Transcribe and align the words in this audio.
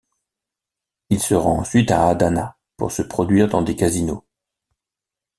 Il 1.11 1.21
se 1.21 1.35
rend 1.35 1.59
ensuite 1.59 1.91
à 1.91 2.07
Adana 2.07 2.57
pour 2.75 2.91
se 2.91 3.03
produire 3.03 3.47
dans 3.49 3.61
des 3.61 3.75
casinos. 3.75 4.25